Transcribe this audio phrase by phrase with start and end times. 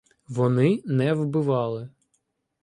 [0.27, 1.89] Вони не вбивали.